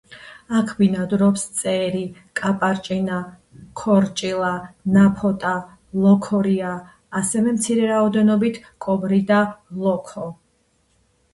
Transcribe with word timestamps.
აქ 0.59 0.69
ბინადრობს 0.77 1.41
წერი, 1.57 1.99
კაპარჭინა, 2.39 3.17
ქორჭილა, 3.81 4.49
ნაფოტა, 4.95 5.51
ლოქორია, 6.05 6.71
ასევე 7.21 7.53
მცირე 7.59 7.85
რაოდენობით 7.91 8.57
კობრი 8.87 9.21
და 9.33 9.43
ლოქო. 9.85 10.25